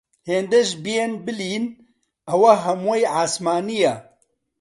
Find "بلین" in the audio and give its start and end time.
1.25-1.65